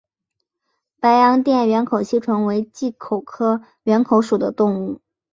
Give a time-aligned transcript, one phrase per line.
[0.99, 4.99] 白洋淀缘口吸虫为棘口科缘口属的动物。